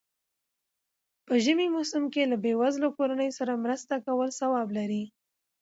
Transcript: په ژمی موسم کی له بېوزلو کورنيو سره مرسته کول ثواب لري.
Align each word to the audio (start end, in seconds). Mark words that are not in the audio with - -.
په 1.27 1.33
ژمی 1.43 1.67
موسم 1.75 2.03
کی 2.13 2.21
له 2.31 2.37
بېوزلو 2.43 2.87
کورنيو 2.97 3.37
سره 3.39 3.61
مرسته 3.63 3.93
کول 4.05 4.29
ثواب 4.39 4.67
لري. 4.77 5.03